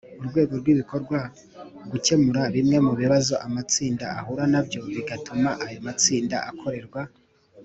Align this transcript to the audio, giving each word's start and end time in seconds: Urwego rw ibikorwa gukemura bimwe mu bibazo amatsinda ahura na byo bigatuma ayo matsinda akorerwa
Urwego 0.21 0.53
rw 0.61 0.67
ibikorwa 0.73 1.17
gukemura 1.91 2.41
bimwe 2.55 2.77
mu 2.85 2.93
bibazo 3.01 3.33
amatsinda 3.47 4.05
ahura 4.19 4.43
na 4.51 4.61
byo 4.65 4.79
bigatuma 4.93 5.49
ayo 5.65 5.79
matsinda 5.87 6.37
akorerwa 6.51 7.01